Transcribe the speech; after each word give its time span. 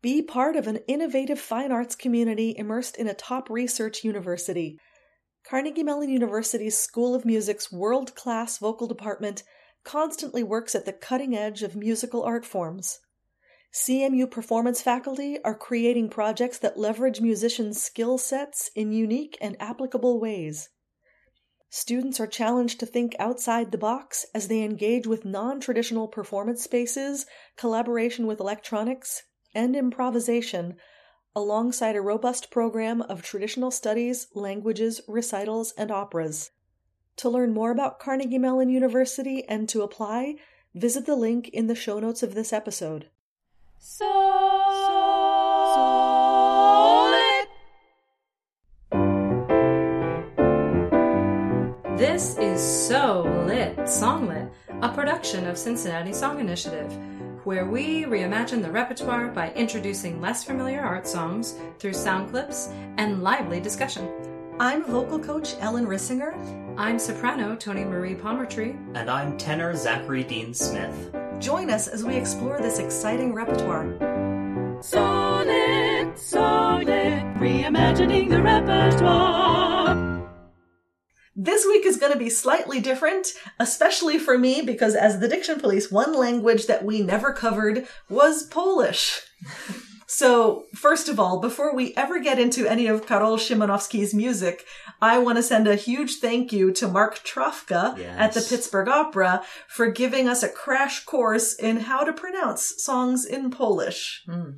Be 0.00 0.22
part 0.22 0.54
of 0.54 0.68
an 0.68 0.78
innovative 0.86 1.40
fine 1.40 1.72
arts 1.72 1.96
community 1.96 2.54
immersed 2.56 2.96
in 2.96 3.08
a 3.08 3.14
top 3.14 3.50
research 3.50 4.04
university. 4.04 4.78
Carnegie 5.44 5.82
Mellon 5.82 6.08
University's 6.08 6.78
School 6.78 7.16
of 7.16 7.24
Music's 7.24 7.72
world 7.72 8.14
class 8.14 8.58
vocal 8.58 8.86
department 8.86 9.42
constantly 9.82 10.44
works 10.44 10.76
at 10.76 10.84
the 10.84 10.92
cutting 10.92 11.36
edge 11.36 11.64
of 11.64 11.74
musical 11.74 12.22
art 12.22 12.44
forms. 12.44 13.00
CMU 13.74 14.30
performance 14.30 14.80
faculty 14.82 15.42
are 15.44 15.54
creating 15.54 16.10
projects 16.10 16.58
that 16.58 16.78
leverage 16.78 17.20
musicians' 17.20 17.82
skill 17.82 18.18
sets 18.18 18.70
in 18.76 18.92
unique 18.92 19.36
and 19.40 19.56
applicable 19.60 20.20
ways. 20.20 20.68
Students 21.70 22.20
are 22.20 22.26
challenged 22.26 22.78
to 22.80 22.86
think 22.86 23.16
outside 23.18 23.72
the 23.72 23.78
box 23.78 24.24
as 24.32 24.48
they 24.48 24.62
engage 24.62 25.06
with 25.06 25.24
non 25.24 25.60
traditional 25.60 26.08
performance 26.08 26.62
spaces, 26.62 27.26
collaboration 27.56 28.26
with 28.26 28.40
electronics, 28.40 29.24
and 29.54 29.74
improvisation 29.76 30.76
alongside 31.34 31.94
a 31.94 32.00
robust 32.00 32.50
program 32.50 33.00
of 33.02 33.22
traditional 33.22 33.70
studies, 33.70 34.26
languages, 34.34 35.00
recitals, 35.06 35.72
and 35.78 35.90
operas. 35.90 36.50
To 37.18 37.28
learn 37.28 37.52
more 37.52 37.70
about 37.70 37.98
Carnegie 37.98 38.38
Mellon 38.38 38.70
University 38.70 39.44
and 39.48 39.68
to 39.68 39.82
apply, 39.82 40.36
visit 40.74 41.06
the 41.06 41.16
link 41.16 41.48
in 41.48 41.66
the 41.66 41.74
show 41.74 41.98
notes 42.00 42.22
of 42.22 42.34
this 42.34 42.52
episode. 42.52 43.08
Solid. 43.78 44.28
This 51.96 52.38
is 52.38 52.60
So 52.60 53.22
Lit 53.46 53.76
Songlit, 53.78 54.50
a 54.82 54.88
production 54.88 55.46
of 55.46 55.58
Cincinnati 55.58 56.12
Song 56.12 56.38
Initiative 56.38 56.96
where 57.48 57.64
we 57.64 58.04
reimagine 58.04 58.60
the 58.60 58.70
repertoire 58.70 59.28
by 59.28 59.50
introducing 59.54 60.20
less 60.20 60.44
familiar 60.44 60.82
art 60.82 61.08
songs 61.08 61.54
through 61.78 61.94
sound 61.94 62.28
clips 62.28 62.68
and 62.98 63.22
lively 63.22 63.58
discussion. 63.58 64.06
I'm 64.60 64.84
vocal 64.84 65.18
coach 65.18 65.54
Ellen 65.58 65.86
Rissinger. 65.86 66.34
I'm 66.76 66.98
soprano 66.98 67.56
Toni 67.56 67.84
Marie 67.84 68.14
Palmertree. 68.14 68.76
And 68.94 69.08
I'm 69.08 69.38
tenor 69.38 69.74
Zachary 69.74 70.24
Dean 70.24 70.52
Smith. 70.52 71.16
Join 71.38 71.70
us 71.70 71.88
as 71.88 72.04
we 72.04 72.16
explore 72.16 72.60
this 72.60 72.78
exciting 72.80 73.32
repertoire. 73.32 73.96
Solid, 74.82 76.18
solid, 76.18 76.86
reimagining 77.40 78.28
the 78.28 78.42
repertoire. 78.42 80.17
This 81.40 81.64
week 81.64 81.86
is 81.86 81.98
going 81.98 82.12
to 82.12 82.18
be 82.18 82.30
slightly 82.30 82.80
different, 82.80 83.28
especially 83.60 84.18
for 84.18 84.36
me, 84.36 84.60
because 84.60 84.96
as 84.96 85.20
the 85.20 85.28
Diction 85.28 85.60
Police, 85.60 85.88
one 85.88 86.12
language 86.12 86.66
that 86.66 86.84
we 86.84 87.00
never 87.00 87.32
covered 87.32 87.86
was 88.08 88.42
Polish. 88.42 89.22
So, 90.10 90.64
first 90.74 91.08
of 91.08 91.20
all, 91.20 91.38
before 91.38 91.74
we 91.76 91.94
ever 91.94 92.18
get 92.18 92.38
into 92.40 92.66
any 92.66 92.86
of 92.88 93.06
Karol 93.06 93.36
Szymanowski's 93.36 94.14
music, 94.14 94.64
I 95.02 95.18
want 95.18 95.36
to 95.36 95.42
send 95.42 95.68
a 95.68 95.76
huge 95.76 96.16
thank 96.16 96.50
you 96.50 96.72
to 96.72 96.88
Mark 96.88 97.18
Trawka 97.24 97.96
Yes. 97.98 98.16
at 98.18 98.32
the 98.32 98.40
Pittsburgh 98.40 98.88
Opera 98.88 99.44
for 99.68 99.90
giving 99.90 100.26
us 100.26 100.42
a 100.42 100.48
crash 100.48 101.04
course 101.04 101.54
in 101.54 101.76
how 101.80 102.04
to 102.04 102.12
pronounce 102.14 102.82
songs 102.82 103.24
in 103.26 103.50
Polish. 103.50 104.22
Hmm. 104.26 104.52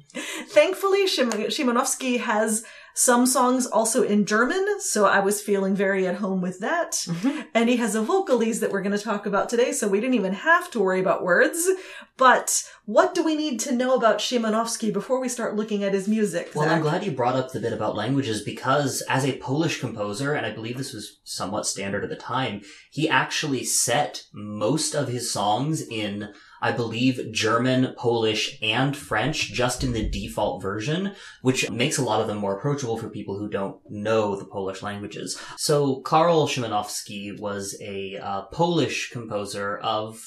Thankfully, 0.50 1.04
Szym- 1.06 1.48
Szymanowski 1.48 2.20
has 2.20 2.64
some 3.00 3.24
songs 3.24 3.66
also 3.66 4.02
in 4.02 4.26
German, 4.26 4.78
so 4.78 5.06
I 5.06 5.20
was 5.20 5.40
feeling 5.40 5.74
very 5.74 6.06
at 6.06 6.16
home 6.16 6.42
with 6.42 6.60
that. 6.60 6.92
Mm-hmm. 6.92 7.40
And 7.54 7.70
he 7.70 7.78
has 7.78 7.94
a 7.94 8.02
vocalise 8.02 8.60
that 8.60 8.70
we're 8.70 8.82
going 8.82 8.96
to 8.96 9.02
talk 9.02 9.24
about 9.24 9.48
today, 9.48 9.72
so 9.72 9.88
we 9.88 10.00
didn't 10.00 10.16
even 10.16 10.34
have 10.34 10.70
to 10.72 10.80
worry 10.80 11.00
about 11.00 11.24
words. 11.24 11.66
But 12.18 12.62
what 12.90 13.14
do 13.14 13.22
we 13.22 13.36
need 13.36 13.60
to 13.60 13.72
know 13.72 13.94
about 13.94 14.18
Szymanowski 14.18 14.92
before 14.92 15.20
we 15.20 15.28
start 15.28 15.54
looking 15.54 15.84
at 15.84 15.94
his 15.94 16.08
music? 16.08 16.50
Well, 16.56 16.64
Zach? 16.64 16.74
I'm 16.74 16.82
glad 16.82 17.04
you 17.04 17.12
brought 17.12 17.36
up 17.36 17.52
the 17.52 17.60
bit 17.60 17.72
about 17.72 17.94
languages 17.94 18.42
because 18.42 19.00
as 19.08 19.24
a 19.24 19.38
Polish 19.38 19.78
composer, 19.78 20.34
and 20.34 20.44
I 20.44 20.50
believe 20.50 20.76
this 20.76 20.92
was 20.92 21.20
somewhat 21.22 21.66
standard 21.66 22.02
at 22.02 22.10
the 22.10 22.16
time, 22.16 22.62
he 22.90 23.08
actually 23.08 23.62
set 23.62 24.24
most 24.32 24.96
of 24.96 25.06
his 25.06 25.32
songs 25.32 25.86
in, 25.86 26.34
I 26.60 26.72
believe, 26.72 27.30
German, 27.30 27.94
Polish, 27.96 28.58
and 28.60 28.96
French 28.96 29.52
just 29.52 29.84
in 29.84 29.92
the 29.92 30.08
default 30.08 30.60
version, 30.60 31.14
which 31.42 31.70
makes 31.70 31.96
a 31.96 32.04
lot 32.04 32.20
of 32.20 32.26
them 32.26 32.38
more 32.38 32.58
approachable 32.58 32.98
for 32.98 33.08
people 33.08 33.38
who 33.38 33.48
don't 33.48 33.78
know 33.88 34.34
the 34.34 34.44
Polish 34.44 34.82
languages. 34.82 35.40
So 35.56 36.00
Karol 36.00 36.48
Szymanowski 36.48 37.38
was 37.38 37.76
a 37.80 38.16
uh, 38.16 38.42
Polish 38.46 39.10
composer 39.10 39.78
of 39.78 40.26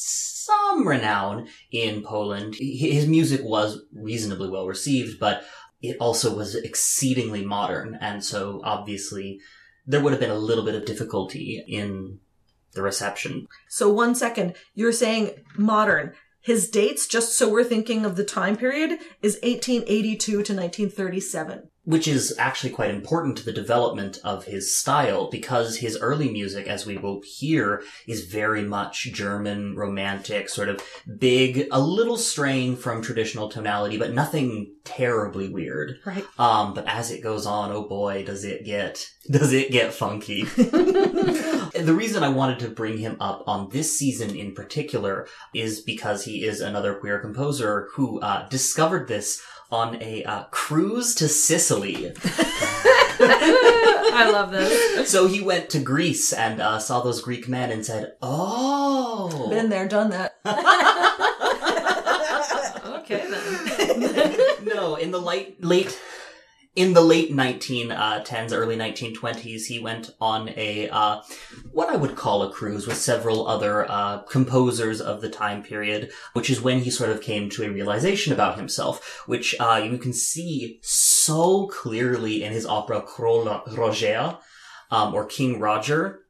some 0.00 0.86
renown 0.86 1.48
in 1.70 2.02
Poland. 2.02 2.56
His 2.58 3.06
music 3.06 3.40
was 3.42 3.82
reasonably 3.92 4.48
well 4.48 4.66
received, 4.66 5.20
but 5.20 5.44
it 5.82 5.96
also 6.00 6.34
was 6.34 6.54
exceedingly 6.54 7.44
modern, 7.44 7.98
and 8.00 8.24
so 8.24 8.60
obviously 8.64 9.40
there 9.86 10.00
would 10.00 10.12
have 10.12 10.20
been 10.20 10.30
a 10.30 10.34
little 10.38 10.64
bit 10.64 10.74
of 10.74 10.84
difficulty 10.84 11.64
in 11.66 12.18
the 12.72 12.82
reception. 12.82 13.46
So 13.68 13.92
one 13.92 14.14
second, 14.14 14.54
you're 14.74 14.92
saying 14.92 15.32
modern. 15.56 16.12
His 16.42 16.70
dates, 16.70 17.06
just 17.06 17.36
so 17.36 17.50
we're 17.50 17.64
thinking 17.64 18.06
of 18.06 18.16
the 18.16 18.24
time 18.24 18.56
period, 18.56 18.98
is 19.20 19.34
1882 19.42 20.16
to 20.30 20.36
1937. 20.36 21.68
Which 21.90 22.06
is 22.06 22.34
actually 22.38 22.70
quite 22.70 22.90
important 22.90 23.36
to 23.38 23.44
the 23.44 23.52
development 23.52 24.18
of 24.22 24.44
his 24.44 24.76
style 24.76 25.28
because 25.28 25.78
his 25.78 25.98
early 25.98 26.30
music, 26.30 26.66
as 26.68 26.86
we 26.86 26.96
will 26.96 27.20
hear, 27.24 27.82
is 28.06 28.26
very 28.26 28.62
much 28.62 29.12
German, 29.12 29.74
romantic, 29.74 30.48
sort 30.48 30.68
of 30.68 30.80
big, 31.18 31.66
a 31.72 31.80
little 31.80 32.16
straying 32.16 32.76
from 32.76 33.02
traditional 33.02 33.48
tonality, 33.48 33.96
but 33.96 34.12
nothing 34.12 34.72
terribly 34.84 35.48
weird. 35.48 35.98
Right. 36.04 36.24
Um, 36.38 36.74
but 36.74 36.86
as 36.86 37.10
it 37.10 37.22
goes 37.22 37.44
on, 37.44 37.72
oh 37.72 37.88
boy, 37.88 38.24
does 38.24 38.44
it 38.44 38.64
get, 38.64 39.10
does 39.28 39.52
it 39.52 39.72
get 39.72 39.92
funky. 39.92 40.44
the 41.74 41.94
reason 41.94 42.22
I 42.22 42.28
wanted 42.28 42.58
to 42.60 42.68
bring 42.68 42.98
him 42.98 43.16
up 43.20 43.42
on 43.46 43.68
this 43.70 43.98
season 43.98 44.34
in 44.34 44.54
particular 44.54 45.26
is 45.54 45.80
because 45.80 46.24
he 46.24 46.44
is 46.44 46.60
another 46.60 46.94
queer 46.94 47.18
composer 47.18 47.88
who, 47.94 48.20
uh, 48.20 48.48
discovered 48.48 49.08
this 49.08 49.42
on 49.70 50.00
a, 50.02 50.24
uh, 50.24 50.44
cruise 50.50 51.14
to 51.16 51.28
Sicily. 51.28 52.12
I 53.22 54.28
love 54.32 54.50
this. 54.50 55.10
so 55.10 55.26
he 55.26 55.40
went 55.40 55.70
to 55.70 55.80
Greece 55.80 56.32
and, 56.32 56.60
uh, 56.60 56.78
saw 56.78 57.00
those 57.00 57.20
Greek 57.20 57.48
men 57.48 57.70
and 57.70 57.84
said, 57.84 58.14
oh. 58.22 59.48
Been 59.50 59.68
there, 59.68 59.88
done 59.88 60.10
that. 60.10 60.36
Okay 63.10 63.28
then. 63.28 64.64
no, 64.74 64.94
in 64.94 65.10
the 65.10 65.20
late 65.20 65.62
late 65.64 65.98
in 66.76 66.94
the 66.94 67.00
late 67.00 67.32
1910s, 67.32 68.52
early 68.52 68.76
1920s, 68.76 69.66
he 69.66 69.80
went 69.80 70.10
on 70.20 70.50
a 70.56 70.88
uh, 70.88 71.20
what 71.72 71.88
I 71.88 71.96
would 71.96 72.14
call 72.14 72.42
a 72.42 72.52
cruise 72.52 72.86
with 72.86 72.96
several 72.96 73.48
other 73.48 73.90
uh, 73.90 74.18
composers 74.22 75.00
of 75.00 75.20
the 75.20 75.28
time 75.28 75.62
period, 75.64 76.10
which 76.32 76.48
is 76.48 76.60
when 76.60 76.80
he 76.80 76.90
sort 76.90 77.10
of 77.10 77.22
came 77.22 77.50
to 77.50 77.64
a 77.64 77.70
realization 77.70 78.32
about 78.32 78.56
himself, 78.56 79.24
which 79.26 79.56
uh, 79.58 79.82
you 79.84 79.98
can 79.98 80.12
see 80.12 80.78
so 80.82 81.66
clearly 81.66 82.44
in 82.44 82.52
his 82.52 82.66
opera 82.66 83.02
Król 83.02 83.44
Roger, 83.76 84.38
um, 84.90 85.12
or 85.12 85.24
King 85.24 85.58
Roger. 85.58 86.20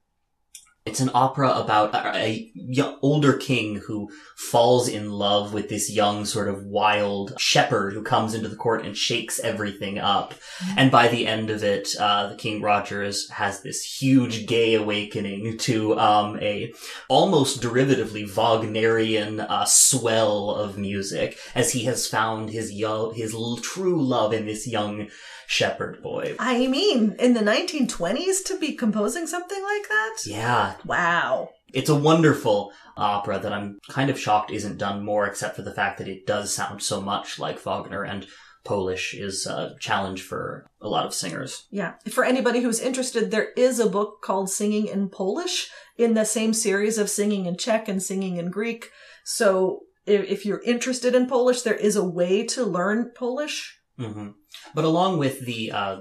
It's 0.90 0.98
an 0.98 1.12
opera 1.14 1.52
about 1.52 1.94
a, 1.94 2.16
a 2.16 2.50
young, 2.52 2.98
older 3.00 3.34
king 3.34 3.76
who 3.76 4.10
falls 4.36 4.88
in 4.88 5.12
love 5.12 5.54
with 5.54 5.68
this 5.68 5.88
young 5.88 6.24
sort 6.24 6.48
of 6.48 6.64
wild 6.64 7.32
shepherd 7.38 7.92
who 7.92 8.02
comes 8.02 8.34
into 8.34 8.48
the 8.48 8.56
court 8.56 8.84
and 8.84 8.96
shakes 8.96 9.38
everything 9.38 10.00
up. 10.00 10.34
And 10.76 10.90
by 10.90 11.06
the 11.06 11.28
end 11.28 11.48
of 11.48 11.62
it, 11.62 11.90
uh, 12.00 12.30
the 12.30 12.34
King 12.34 12.60
Rogers 12.60 13.30
has 13.30 13.62
this 13.62 13.84
huge 13.84 14.46
gay 14.46 14.74
awakening 14.74 15.58
to 15.58 15.96
um, 15.96 16.40
a 16.40 16.72
almost 17.08 17.62
derivatively 17.62 18.26
Wagnerian 18.26 19.38
uh, 19.38 19.66
swell 19.66 20.50
of 20.50 20.76
music 20.76 21.38
as 21.54 21.70
he 21.70 21.84
has 21.84 22.08
found 22.08 22.50
his 22.50 22.72
yo- 22.72 23.12
his 23.12 23.32
l- 23.32 23.58
true 23.62 24.02
love 24.02 24.32
in 24.32 24.44
this 24.44 24.66
young 24.66 25.08
shepherd 25.50 26.00
boy. 26.00 26.36
I 26.38 26.68
mean, 26.68 27.16
in 27.18 27.34
the 27.34 27.40
1920s 27.40 28.44
to 28.44 28.58
be 28.58 28.72
composing 28.72 29.26
something 29.26 29.60
like 29.60 29.88
that? 29.88 30.18
Yeah, 30.24 30.74
Wow. 30.84 31.50
It's 31.72 31.88
a 31.88 31.94
wonderful 31.94 32.72
opera 32.96 33.38
that 33.38 33.52
I'm 33.52 33.78
kind 33.88 34.10
of 34.10 34.18
shocked 34.18 34.50
isn't 34.50 34.78
done 34.78 35.04
more, 35.04 35.26
except 35.26 35.56
for 35.56 35.62
the 35.62 35.74
fact 35.74 35.98
that 35.98 36.08
it 36.08 36.26
does 36.26 36.52
sound 36.52 36.82
so 36.82 37.00
much 37.00 37.38
like 37.38 37.60
Wagner, 37.60 38.02
and 38.02 38.26
Polish 38.64 39.14
is 39.14 39.46
a 39.46 39.74
challenge 39.80 40.22
for 40.22 40.66
a 40.80 40.88
lot 40.88 41.06
of 41.06 41.14
singers. 41.14 41.66
Yeah. 41.70 41.94
For 42.10 42.24
anybody 42.24 42.60
who's 42.60 42.80
interested, 42.80 43.30
there 43.30 43.52
is 43.56 43.78
a 43.78 43.88
book 43.88 44.20
called 44.22 44.50
Singing 44.50 44.86
in 44.86 45.08
Polish 45.08 45.70
in 45.96 46.14
the 46.14 46.24
same 46.24 46.52
series 46.52 46.98
of 46.98 47.08
singing 47.08 47.46
in 47.46 47.56
Czech 47.56 47.88
and 47.88 48.02
singing 48.02 48.36
in 48.36 48.50
Greek. 48.50 48.90
So 49.24 49.80
if, 50.06 50.44
you're 50.44 50.62
interested 50.62 51.14
in 51.14 51.26
Polish, 51.26 51.62
there 51.62 51.74
is 51.74 51.96
a 51.96 52.04
way 52.04 52.44
to 52.46 52.64
learn 52.64 53.12
Polish. 53.14 53.78
hmm 53.98 54.30
But 54.74 54.84
along 54.84 55.18
with 55.18 55.46
the 55.46 55.72
uh, 55.72 56.00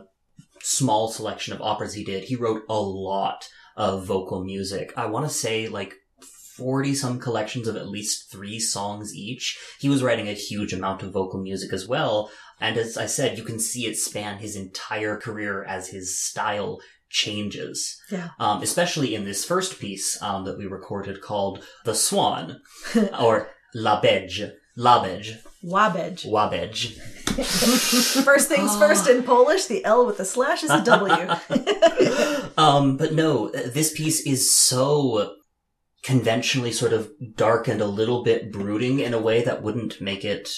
small 0.61 1.09
selection 1.09 1.53
of 1.53 1.61
operas 1.61 1.93
he 1.93 2.03
did, 2.03 2.25
he 2.25 2.35
wrote 2.35 2.63
a 2.69 2.79
lot 2.79 3.47
of 3.79 4.05
vocal 4.05 4.43
music. 4.43 4.93
I 4.95 5.05
want 5.07 5.25
to 5.25 5.33
say 5.33 5.69
like 5.69 5.95
40 6.57 6.93
some 6.93 7.19
collections 7.19 7.67
of 7.67 7.77
at 7.77 7.87
least 7.87 8.29
three 8.29 8.59
songs 8.59 9.15
each. 9.15 9.57
He 9.79 9.87
was 9.87 10.03
writing 10.03 10.27
a 10.27 10.33
huge 10.33 10.73
amount 10.73 11.01
of 11.01 11.13
vocal 11.13 11.41
music 11.41 11.71
as 11.71 11.87
well. 11.87 12.29
And 12.59 12.77
as 12.77 12.97
I 12.97 13.05
said, 13.05 13.37
you 13.37 13.45
can 13.45 13.57
see 13.57 13.87
it 13.87 13.95
span 13.95 14.39
his 14.39 14.57
entire 14.57 15.15
career 15.15 15.63
as 15.63 15.87
his 15.87 16.19
style 16.21 16.81
changes. 17.09 17.97
Yeah. 18.11 18.29
Um, 18.37 18.61
especially 18.61 19.15
in 19.15 19.23
this 19.23 19.45
first 19.45 19.79
piece 19.79 20.21
um, 20.21 20.43
that 20.43 20.57
we 20.57 20.65
recorded 20.65 21.21
called 21.21 21.63
The 21.85 21.95
Swan, 21.95 22.61
or 23.19 23.49
La 23.73 24.01
Bedge. 24.01 24.51
La 24.75 25.01
Bedge. 25.01 25.37
Wabedge. 26.25 27.25
First 28.24 28.50
things 28.50 28.75
first 28.77 29.07
in 29.07 29.24
Polish, 29.24 29.65
the 29.65 29.83
L 29.86 30.06
with 30.06 30.18
the 30.18 30.25
slash 30.25 30.63
is 30.63 30.69
a 30.69 30.83
W. 30.83 32.50
um, 32.57 32.97
but 32.97 33.13
no, 33.13 33.50
this 33.50 33.91
piece 33.94 34.21
is 34.21 34.53
so 34.56 35.36
conventionally 36.03 36.71
sort 36.71 36.94
of 36.94 37.12
dark 37.36 37.68
and 37.68 37.81
a 37.81 37.86
little 37.86 38.24
bit 38.24 38.51
brooding 38.51 39.00
in 39.00 39.13
a 39.13 39.21
way 39.21 39.44
that 39.44 39.62
wouldn't 39.62 40.00
make 40.01 40.24
it 40.24 40.50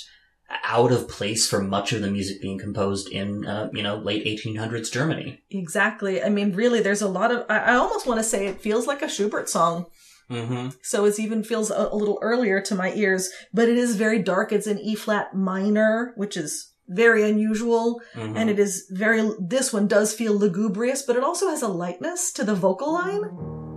out 0.63 0.91
of 0.91 1.07
place 1.07 1.47
for 1.47 1.61
much 1.61 1.93
of 1.93 2.01
the 2.01 2.11
music 2.11 2.41
being 2.41 2.59
composed 2.59 3.09
in, 3.09 3.45
uh, 3.45 3.69
you 3.73 3.81
know, 3.81 3.97
late 3.97 4.25
1800s 4.25 4.91
Germany. 4.91 5.41
exactly. 5.49 6.21
I 6.21 6.29
mean, 6.29 6.53
really, 6.53 6.81
there's 6.81 7.01
a 7.01 7.07
lot 7.07 7.31
of. 7.31 7.45
I, 7.49 7.57
I 7.59 7.75
almost 7.75 8.05
want 8.05 8.19
to 8.19 8.23
say 8.23 8.47
it 8.47 8.61
feels 8.61 8.87
like 8.87 9.01
a 9.01 9.09
Schubert 9.09 9.49
song. 9.49 9.85
Mm-hmm. 10.29 10.69
So 10.81 11.05
it 11.05 11.19
even 11.19 11.43
feels 11.43 11.71
a, 11.71 11.89
a 11.91 11.95
little 11.95 12.17
earlier 12.21 12.61
to 12.61 12.75
my 12.75 12.93
ears, 12.93 13.29
but 13.53 13.67
it 13.67 13.77
is 13.77 13.95
very 13.97 14.21
dark. 14.21 14.51
It's 14.51 14.67
in 14.67 14.79
E 14.79 14.95
flat 14.95 15.35
minor, 15.35 16.13
which 16.15 16.37
is 16.37 16.70
very 16.91 17.23
unusual. 17.29 18.01
Mm-hmm. 18.13 18.37
And 18.37 18.49
it 18.49 18.59
is 18.59 18.87
very, 18.89 19.29
this 19.39 19.73
one 19.73 19.87
does 19.87 20.13
feel 20.13 20.37
lugubrious, 20.37 21.01
but 21.01 21.15
it 21.15 21.23
also 21.23 21.49
has 21.49 21.61
a 21.61 21.67
lightness 21.67 22.31
to 22.33 22.43
the 22.43 22.55
vocal 22.55 22.93
line. 22.93 23.70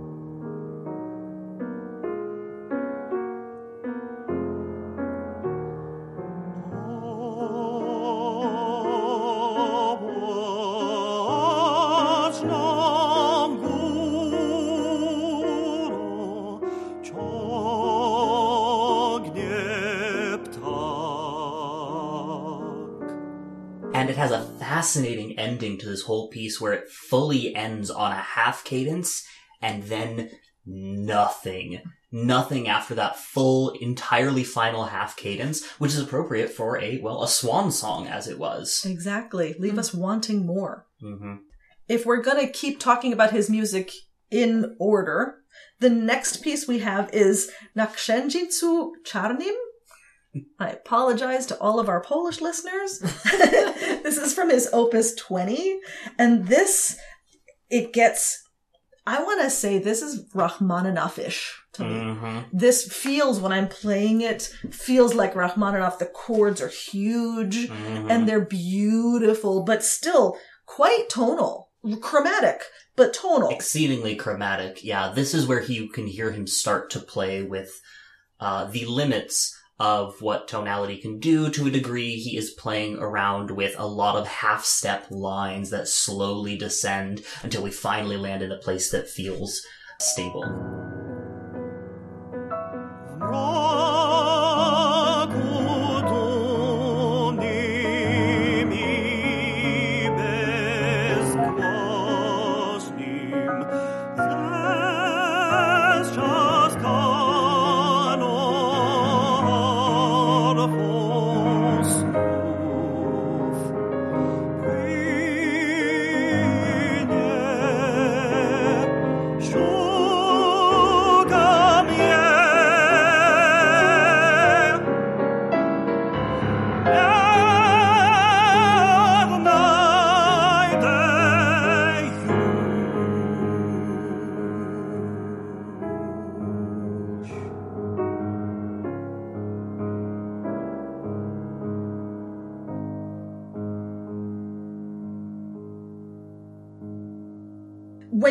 Fascinating 24.95 25.37
ending 25.37 25.77
to 25.77 25.87
this 25.89 26.03
whole 26.03 26.29
piece 26.29 26.61
where 26.61 26.73
it 26.73 26.89
fully 26.89 27.53
ends 27.55 27.91
on 27.91 28.11
a 28.11 28.15
half 28.15 28.63
cadence 28.63 29.27
and 29.61 29.83
then 29.83 30.29
nothing. 30.65 31.81
Nothing 32.11 32.69
after 32.69 32.95
that 32.95 33.17
full, 33.17 33.71
entirely 33.71 34.45
final 34.45 34.85
half 34.85 35.17
cadence, 35.17 35.65
which 35.79 35.91
is 35.91 35.99
appropriate 35.99 36.49
for 36.49 36.79
a, 36.79 36.99
well, 36.99 37.23
a 37.23 37.27
swan 37.27 37.71
song 37.71 38.07
as 38.07 38.27
it 38.27 38.39
was. 38.39 38.85
Exactly. 38.85 39.55
Leave 39.59 39.77
us 39.77 39.93
wanting 39.93 40.45
more. 40.45 40.85
hmm 41.01 41.35
if 41.87 42.03
we're 42.03 42.21
going 42.23 42.43
to 42.43 42.51
keep 42.51 42.79
talking 42.79 43.13
about 43.13 43.31
his 43.31 43.47
music 43.47 43.91
in 44.31 44.75
order, 44.79 45.35
the 45.79 45.89
next 45.89 46.41
piece 46.41 46.67
we 46.67 46.79
have 46.79 47.13
is 47.13 47.51
Na 47.75 47.85
Księżycu 47.85 48.89
Czarnym. 49.05 49.53
I 50.59 50.69
apologize 50.69 51.45
to 51.47 51.59
all 51.59 51.79
of 51.79 51.87
our 51.89 52.01
Polish 52.01 52.41
listeners. 52.41 52.99
this 53.25 54.17
is 54.17 54.33
from 54.33 54.49
his 54.49 54.69
Opus 54.73 55.15
20. 55.15 55.79
And 56.17 56.47
this, 56.47 56.97
it 57.69 57.93
gets, 57.93 58.43
I 59.07 59.23
want 59.23 59.41
to 59.41 59.49
say 59.49 59.77
this 59.79 60.01
is 60.01 60.25
Rachmaninoff-ish 60.33 61.57
to 61.73 61.83
me. 61.85 62.13
hmm 62.15 62.39
This 62.51 62.91
feels, 62.91 63.39
when 63.39 63.51
I'm 63.51 63.67
playing 63.67 64.21
it, 64.21 64.43
feels 64.71 65.13
like 65.13 65.35
Rachmaninoff. 65.35 65.99
The 65.99 66.05
chords 66.05 66.61
are 66.61 66.67
huge 66.69 67.69
Mm-hmm. 67.69 68.09
and 68.11 68.27
they're 68.27 68.45
beautiful, 68.45 69.63
but 69.63 69.83
still 69.83 70.37
quite 70.65 71.09
tonal, 71.09 71.69
chromatic, 72.01 72.63
but 72.95 73.13
tonal. 73.13 73.49
exceedingly 73.49 74.15
chromatic. 74.15 74.83
Yeah, 74.83 75.11
this 75.13 75.33
is 75.33 75.47
where 75.47 75.59
he, 75.61 75.75
you 75.75 75.89
can 75.89 76.07
hear 76.07 76.31
him 76.31 76.47
start 76.47 76.89
to 76.91 76.99
play 76.99 77.41
with 77.43 77.79
uh, 78.39 78.65
the 78.65 78.85
limits 78.85 79.55
of 79.79 80.21
what 80.21 80.47
tonality 80.47 80.97
can 80.97 81.19
do 81.19 81.49
to 81.49 81.67
a 81.67 81.71
degree. 81.71 82.15
He 82.15 82.37
is 82.37 82.51
playing 82.51 82.97
around 82.97 83.51
with 83.51 83.75
a 83.77 83.87
lot 83.87 84.15
of 84.15 84.27
half 84.27 84.63
step 84.63 85.07
lines 85.09 85.69
that 85.71 85.87
slowly 85.87 86.57
descend 86.57 87.23
until 87.43 87.63
we 87.63 87.71
finally 87.71 88.17
land 88.17 88.41
in 88.41 88.51
a 88.51 88.57
place 88.57 88.89
that 88.91 89.09
feels 89.09 89.61
stable. 89.99 90.94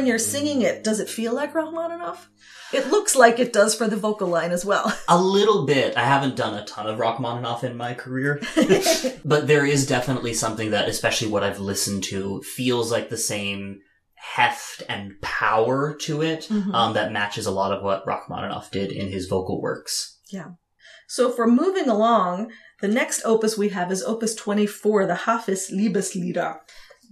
When 0.04 0.10
you're 0.10 0.18
singing 0.18 0.60
it, 0.60 0.84
does 0.84 1.00
it 1.00 1.08
feel 1.08 1.32
like 1.32 1.54
Rachmaninoff? 1.54 2.28
It 2.74 2.90
looks 2.90 3.16
like 3.16 3.38
it 3.38 3.54
does 3.54 3.74
for 3.74 3.88
the 3.88 3.96
vocal 3.96 4.28
line 4.28 4.52
as 4.52 4.62
well. 4.62 4.94
A 5.08 5.18
little 5.18 5.64
bit. 5.64 5.96
I 5.96 6.04
haven't 6.04 6.36
done 6.36 6.52
a 6.52 6.66
ton 6.66 6.86
of 6.86 6.98
Rachmaninoff 6.98 7.64
in 7.64 7.74
my 7.74 7.94
career, 7.94 8.42
but 9.24 9.46
there 9.46 9.64
is 9.64 9.86
definitely 9.86 10.34
something 10.34 10.72
that, 10.72 10.90
especially 10.90 11.28
what 11.28 11.42
I've 11.42 11.58
listened 11.58 12.04
to, 12.04 12.42
feels 12.42 12.92
like 12.92 13.08
the 13.08 13.16
same 13.16 13.80
heft 14.16 14.82
and 14.90 15.18
power 15.22 15.96
to 16.02 16.20
it 16.20 16.50
um, 16.50 16.92
that 16.92 17.10
matches 17.10 17.46
a 17.46 17.50
lot 17.50 17.72
of 17.72 17.82
what 17.82 18.06
Rachmaninoff 18.06 18.70
did 18.70 18.92
in 18.92 19.08
his 19.08 19.26
vocal 19.26 19.62
works. 19.62 20.20
Yeah. 20.30 20.48
So 21.08 21.30
if 21.30 21.38
we're 21.38 21.46
moving 21.46 21.88
along, 21.88 22.52
the 22.82 22.88
next 22.88 23.24
opus 23.24 23.56
we 23.56 23.70
have 23.70 23.90
is 23.90 24.02
Opus 24.02 24.34
24, 24.34 25.06
the 25.06 25.14
Hafis 25.14 25.72
Liebeslieder. 25.72 26.58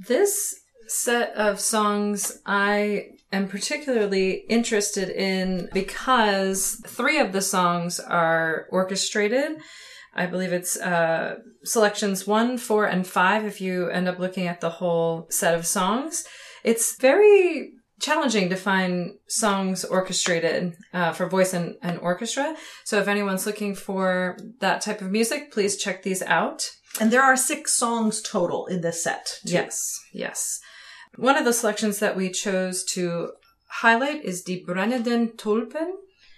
This 0.07 0.62
set 0.87 1.35
of 1.35 1.61
songs 1.61 2.41
I 2.47 3.11
am 3.33 3.49
particularly 3.49 4.45
interested 4.49 5.09
in 5.09 5.69
because 5.73 6.81
three 6.87 7.19
of 7.19 7.33
the 7.33 7.41
songs 7.41 7.99
are 8.01 8.67
orchestrated. 8.71 9.59
I 10.15 10.27
believe 10.27 10.53
it's 10.53 10.77
uh, 10.79 11.37
selections 11.65 12.27
one, 12.27 12.59
four, 12.59 12.87
and 12.87 13.07
five 13.07 13.45
if 13.47 13.61
you 13.61 13.89
end 13.89 14.09
up 14.09 14.19
looking 14.19 14.47
at 14.47 14.61
the 14.61 14.71
whole 14.71 15.27
set 15.31 15.55
of 15.55 15.67
songs. 15.67 16.25
It's 16.65 16.97
very 17.01 17.73
challenging 18.03 18.51
to 18.51 18.57
find 18.57 19.13
songs 19.29 19.85
orchestrated 19.85 20.75
uh, 20.93 21.13
for 21.13 21.29
voice 21.29 21.55
and, 21.55 21.77
and 21.83 21.99
orchestra. 22.01 22.55
So 22.85 22.99
if 22.99 23.09
anyone's 23.09 23.47
looking 23.47 23.75
for 23.75 24.37
that 24.59 24.83
type 24.83 25.01
of 25.01 25.11
music, 25.11 25.53
please 25.53 25.77
check 25.77 26.03
these 26.03 26.21
out. 26.23 26.69
And 27.01 27.11
there 27.11 27.23
are 27.23 27.37
six 27.37 27.73
songs 27.73 28.21
total 28.21 28.67
in 28.67 28.83
this 28.83 29.03
set. 29.03 29.39
too. 29.47 29.53
Yes, 29.53 29.99
yes. 30.13 30.61
One 31.17 31.37
of 31.37 31.45
the 31.45 31.53
selections 31.53 31.99
that 31.99 32.17
we 32.17 32.31
chose 32.31 32.85
to 32.95 33.33
highlight 33.69 34.25
is 34.25 34.43
Die 34.43 34.63
Brennenden 34.67 35.37
Tulpen. 35.37 35.93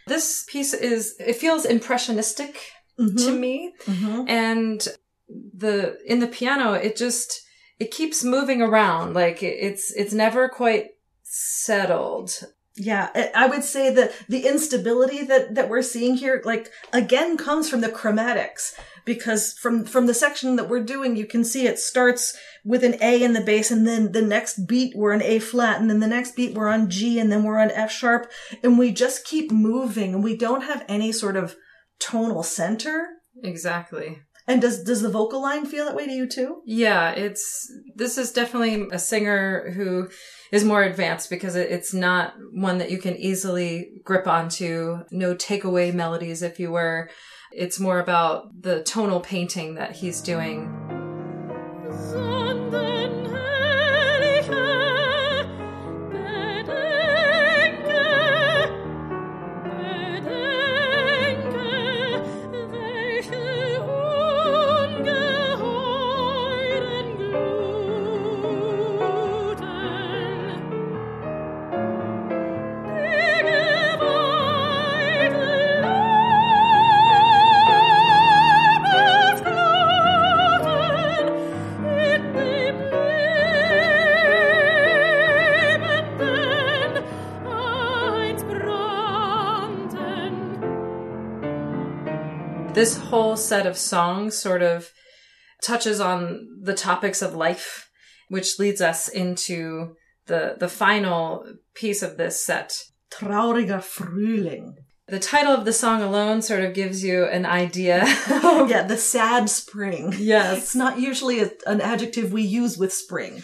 This 0.07 0.45
piece 0.49 0.75
is, 0.75 1.17
it 1.19 1.37
feels 1.37 1.65
impressionistic 1.65 2.57
Mhm. 2.99 3.17
to 3.25 3.31
me. 3.33 3.75
Mhm. 3.87 4.29
And 4.29 4.89
the, 5.29 5.99
in 6.07 6.21
the 6.21 6.27
piano, 6.29 6.73
it 6.75 6.97
just, 6.97 7.43
it 7.79 7.91
keeps 7.91 8.23
moving 8.23 8.61
around. 8.63 9.15
Like 9.15 9.43
it's, 9.43 9.91
it's 9.93 10.13
never 10.13 10.49
quite 10.49 10.91
settled. 11.23 12.41
Yeah, 12.77 13.11
I- 13.35 13.47
would 13.47 13.63
say 13.63 13.95
that 13.95 14.13
the 14.29 14.47
instability 14.47 15.23
that, 15.25 15.55
that 15.55 15.69
we're 15.69 15.83
seeing 15.83 16.17
here, 16.17 16.43
like, 16.45 16.71
again, 16.93 17.37
comes 17.37 17.71
from 17.71 17.81
the 17.83 17.89
chromatics. 17.89 18.75
Because 19.05 19.53
from, 19.53 19.85
from 19.85 20.07
the 20.07 20.15
section 20.15 20.57
that 20.57 20.69
we're 20.69 20.83
doing, 20.83 21.15
you 21.15 21.27
can 21.27 21.45
see 21.45 21.67
it 21.67 21.79
starts 21.79 22.35
with 22.65 22.83
an 22.83 22.97
A 23.03 23.23
in 23.23 23.35
the 23.35 23.43
bass, 23.43 23.71
and 23.71 23.87
then 23.87 24.13
the 24.13 24.23
next 24.23 24.67
beat 24.67 24.97
we're 24.97 25.13
on 25.13 25.23
A 25.23 25.39
flat, 25.39 25.79
and 25.79 25.91
then 25.91 26.01
the 26.01 26.07
next 26.07 26.35
beat 26.35 26.55
we're 26.55 26.69
on 26.69 26.89
G, 26.89 27.19
and 27.19 27.31
then 27.31 27.45
we're 27.45 27.59
on 27.59 27.71
F 27.71 27.93
sharp, 27.93 28.31
and 28.63 28.79
we 28.79 28.93
just 28.93 29.27
keep 29.27 29.53
moving, 29.53 30.15
and 30.15 30.25
we 30.25 30.35
don't 30.35 30.63
have 30.63 30.87
any 30.89 31.13
sort 31.13 31.37
of 31.37 31.55
tonal 31.99 32.43
center. 32.43 33.09
Exactly. 33.43 34.23
And 34.47 34.61
does, 34.61 34.83
does 34.83 35.01
the 35.01 35.11
vocal 35.11 35.41
line 35.41 35.65
feel 35.65 35.87
that 35.87 35.97
way 35.97 36.05
to 36.07 36.13
you 36.13 36.27
too? 36.27 36.61
Yeah, 36.67 37.13
it's 37.13 37.73
this 37.95 38.19
is 38.19 38.31
definitely 38.31 38.89
a 38.93 38.99
singer 38.99 39.71
who 39.71 40.11
is 40.53 40.65
more 40.65 40.83
advanced 40.83 41.31
because 41.31 41.57
it, 41.57 41.71
it's 41.71 41.95
not 41.95 42.35
one 42.53 42.79
that 42.79 42.91
you 42.91 42.99
can 42.99 43.17
easily 43.17 44.03
grip 44.05 44.27
onto. 44.27 44.99
No 45.11 45.35
takeaway 45.35 45.95
melodies, 45.95 46.43
if 46.43 46.61
you 46.61 46.71
were. 46.71 47.09
It's 47.53 47.81
more 47.81 48.01
about 48.01 48.61
the 48.61 48.83
tonal 48.83 49.21
painting 49.21 49.77
that 49.77 49.97
he's 49.97 50.21
doing. 50.21 50.71
Whole 93.35 93.43
set 93.43 93.67
of 93.67 93.77
songs 93.77 94.37
sort 94.37 94.63
of 94.63 94.91
touches 95.63 96.01
on 96.01 96.47
the 96.63 96.75
topics 96.75 97.23
of 97.23 97.35
life, 97.35 97.89
which 98.29 98.59
leads 98.59 98.81
us 98.81 99.09
into 99.09 99.95
the 100.27 100.57
the 100.59 100.69
final 100.69 101.45
piece 101.75 102.03
of 102.03 102.17
this 102.17 102.45
set. 102.45 102.83
Trauriger 103.11 103.81
Frühling. 103.81 104.75
The 105.07 105.19
title 105.21 105.53
of 105.53 105.65
the 105.67 105.73
song 105.73 106.03
alone 106.03 106.41
sort 106.43 106.65
of 106.65 106.73
gives 106.75 107.05
you 107.05 107.25
an 107.27 107.45
idea. 107.47 108.03
Oh 108.31 108.67
Yeah, 108.71 108.83
the 108.87 108.97
sad 108.97 109.51
spring. 109.51 110.15
yes. 110.19 110.59
It's 110.59 110.75
not 110.75 110.99
usually 110.99 111.41
a, 111.41 111.51
an 111.67 111.81
adjective 111.81 112.33
we 112.33 112.43
use 112.43 112.79
with 112.79 112.93
spring. 112.93 113.43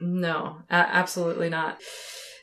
No, 0.00 0.58
a- 0.68 0.74
absolutely 0.74 1.48
not. 1.48 1.80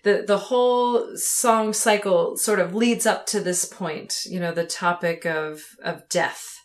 The 0.04 0.24
the 0.26 0.38
whole 0.38 1.16
song 1.18 1.74
cycle 1.74 2.38
sort 2.38 2.60
of 2.60 2.74
leads 2.74 3.06
up 3.06 3.26
to 3.28 3.42
this 3.42 3.66
point, 3.66 4.24
you 4.26 4.40
know, 4.40 4.54
the 4.54 4.66
topic 4.66 5.26
of 5.26 5.62
of 5.84 6.08
death. 6.10 6.57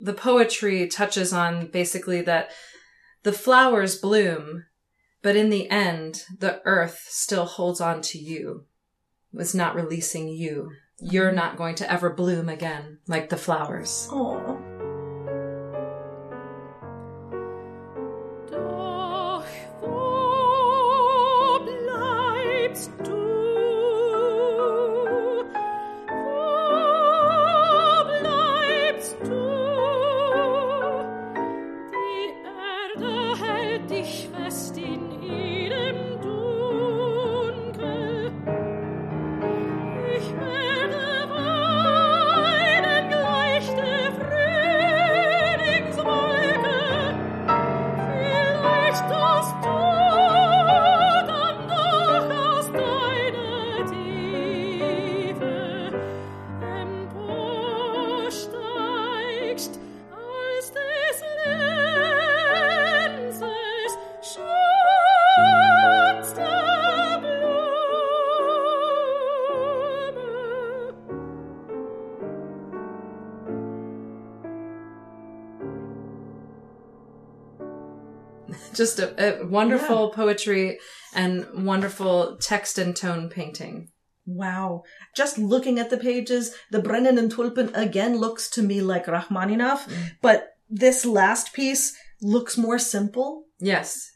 The 0.00 0.14
poetry 0.14 0.86
touches 0.86 1.32
on 1.32 1.68
basically 1.68 2.22
that 2.22 2.50
the 3.24 3.32
flowers 3.32 3.96
bloom, 3.96 4.64
but 5.22 5.36
in 5.36 5.50
the 5.50 5.68
end, 5.68 6.24
the 6.38 6.60
earth 6.64 7.06
still 7.08 7.46
holds 7.46 7.80
on 7.80 8.00
to 8.02 8.18
you. 8.18 8.64
It's 9.34 9.54
not 9.54 9.74
releasing 9.74 10.28
you. 10.28 10.70
You're 11.00 11.32
not 11.32 11.56
going 11.56 11.74
to 11.76 11.90
ever 11.90 12.10
bloom 12.10 12.48
again 12.48 12.98
like 13.06 13.28
the 13.28 13.36
flowers. 13.36 14.08
Oh. 14.10 14.67
Just 78.78 78.98
a, 78.98 79.42
a 79.42 79.46
wonderful 79.46 80.10
poetry 80.10 80.78
and 81.14 81.66
wonderful 81.66 82.38
text 82.40 82.78
and 82.78 82.96
tone 82.96 83.28
painting. 83.28 83.90
Wow. 84.24 84.84
Just 85.16 85.36
looking 85.36 85.78
at 85.78 85.90
the 85.90 85.96
pages, 85.96 86.54
the 86.70 86.80
Brennenden 86.80 87.30
Tulpen 87.30 87.74
again 87.74 88.18
looks 88.18 88.48
to 88.50 88.62
me 88.62 88.80
like 88.80 89.06
Rachmaninoff, 89.06 89.90
but 90.22 90.56
this 90.70 91.04
last 91.04 91.52
piece 91.52 91.96
looks 92.22 92.56
more 92.56 92.78
simple. 92.78 93.46
Yes. 93.58 94.12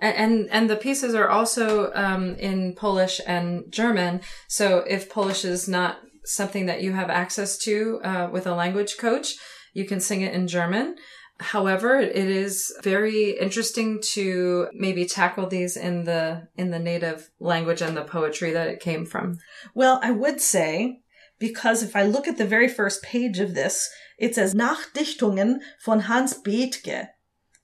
And, 0.00 0.16
and 0.16 0.50
and 0.50 0.70
the 0.70 0.76
pieces 0.76 1.14
are 1.14 1.28
also 1.28 1.92
um, 1.94 2.36
in 2.36 2.74
Polish 2.74 3.20
and 3.26 3.70
German. 3.70 4.22
So 4.48 4.78
if 4.78 5.10
Polish 5.10 5.44
is 5.44 5.68
not 5.68 5.98
something 6.24 6.66
that 6.66 6.82
you 6.82 6.92
have 6.92 7.10
access 7.10 7.58
to 7.58 8.00
uh, 8.02 8.28
with 8.32 8.46
a 8.46 8.54
language 8.54 8.96
coach, 8.98 9.36
you 9.74 9.84
can 9.84 10.00
sing 10.00 10.22
it 10.22 10.32
in 10.32 10.48
German. 10.48 10.96
However, 11.40 11.98
it 11.98 12.14
is 12.14 12.72
very 12.82 13.36
interesting 13.38 14.00
to 14.12 14.68
maybe 14.72 15.04
tackle 15.04 15.48
these 15.48 15.76
in 15.76 16.04
the 16.04 16.48
in 16.56 16.70
the 16.70 16.78
native 16.78 17.30
language 17.40 17.82
and 17.82 17.96
the 17.96 18.04
poetry 18.04 18.52
that 18.52 18.68
it 18.68 18.80
came 18.80 19.04
from. 19.04 19.38
Well, 19.74 19.98
I 20.02 20.12
would 20.12 20.40
say, 20.40 21.00
because 21.40 21.82
if 21.82 21.96
I 21.96 22.04
look 22.04 22.28
at 22.28 22.38
the 22.38 22.46
very 22.46 22.68
first 22.68 23.02
page 23.02 23.40
of 23.40 23.54
this, 23.54 23.90
it 24.16 24.34
says 24.34 24.54
Nachdichtungen 24.54 25.58
von 25.84 26.00
Hans 26.00 26.34
Bethge. 26.34 27.08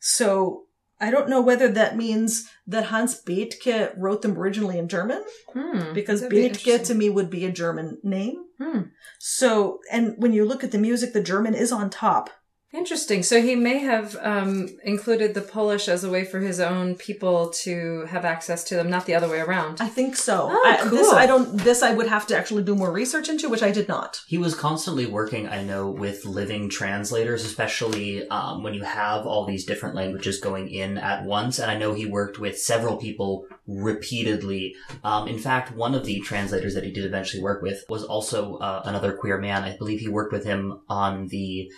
So 0.00 0.64
I 1.00 1.10
don't 1.10 1.28
know 1.28 1.40
whether 1.40 1.68
that 1.68 1.96
means 1.96 2.50
that 2.66 2.86
Hans 2.86 3.22
Bethge 3.22 3.92
wrote 3.96 4.22
them 4.22 4.36
originally 4.36 4.78
in 4.78 4.88
German, 4.88 5.24
Hmm, 5.52 5.94
because 5.94 6.20
that'd 6.20 6.30
be 6.30 6.78
to 6.78 6.94
me 6.94 7.08
would 7.08 7.30
be 7.30 7.46
a 7.46 7.52
German 7.52 7.98
name. 8.02 8.44
Hmm. 8.60 8.80
So, 9.18 9.78
and 9.90 10.14
when 10.18 10.32
you 10.32 10.44
look 10.44 10.62
at 10.62 10.72
the 10.72 10.78
music, 10.78 11.12
the 11.12 11.22
German 11.22 11.54
is 11.54 11.72
on 11.72 11.88
top. 11.88 12.30
Interesting. 12.72 13.24
So 13.24 13.42
he 13.42 13.56
may 13.56 13.78
have 13.78 14.16
um, 14.20 14.68
included 14.84 15.34
the 15.34 15.40
Polish 15.40 15.88
as 15.88 16.04
a 16.04 16.10
way 16.10 16.24
for 16.24 16.38
his 16.38 16.60
own 16.60 16.94
people 16.94 17.50
to 17.62 18.04
have 18.04 18.24
access 18.24 18.62
to 18.64 18.76
them, 18.76 18.88
not 18.88 19.06
the 19.06 19.14
other 19.14 19.28
way 19.28 19.40
around. 19.40 19.80
I 19.80 19.88
think 19.88 20.14
so. 20.14 20.48
Oh, 20.52 20.62
I, 20.64 20.88
This 20.88 21.08
cool. 21.08 21.18
I 21.18 21.26
don't. 21.26 21.56
This 21.58 21.82
I 21.82 21.92
would 21.92 22.06
have 22.06 22.28
to 22.28 22.38
actually 22.38 22.62
do 22.62 22.76
more 22.76 22.92
research 22.92 23.28
into, 23.28 23.48
which 23.48 23.64
I 23.64 23.72
did 23.72 23.88
not. 23.88 24.22
He 24.28 24.38
was 24.38 24.54
constantly 24.54 25.06
working, 25.06 25.48
I 25.48 25.64
know, 25.64 25.90
with 25.90 26.24
living 26.24 26.70
translators, 26.70 27.44
especially 27.44 28.28
um, 28.28 28.62
when 28.62 28.74
you 28.74 28.84
have 28.84 29.26
all 29.26 29.46
these 29.46 29.64
different 29.64 29.96
languages 29.96 30.38
going 30.38 30.70
in 30.70 30.96
at 30.96 31.24
once. 31.24 31.58
And 31.58 31.72
I 31.72 31.76
know 31.76 31.92
he 31.92 32.06
worked 32.06 32.38
with 32.38 32.56
several 32.56 32.98
people 32.98 33.46
repeatedly. 33.66 34.76
Um, 35.02 35.26
in 35.26 35.40
fact, 35.40 35.74
one 35.74 35.96
of 35.96 36.04
the 36.04 36.20
translators 36.20 36.74
that 36.74 36.84
he 36.84 36.92
did 36.92 37.04
eventually 37.04 37.42
work 37.42 37.62
with 37.62 37.84
was 37.88 38.04
also 38.04 38.58
uh, 38.58 38.82
another 38.84 39.12
queer 39.12 39.38
man. 39.38 39.64
I 39.64 39.76
believe 39.76 39.98
he 39.98 40.08
worked 40.08 40.32
with 40.32 40.44
him 40.44 40.82
on 40.88 41.26
the 41.28 41.68